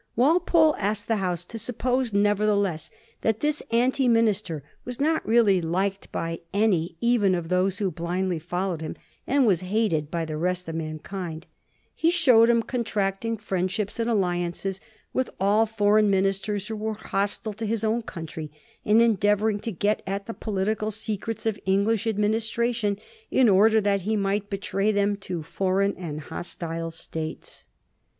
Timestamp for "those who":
7.49-7.91